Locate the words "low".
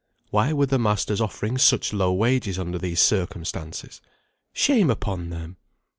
1.93-2.11